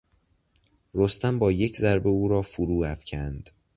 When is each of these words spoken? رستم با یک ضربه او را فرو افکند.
رستم 0.93 1.39
با 1.39 1.51
یک 1.51 1.77
ضربه 1.77 2.09
او 2.09 2.27
را 2.27 2.41
فرو 2.41 2.83
افکند. 2.85 3.49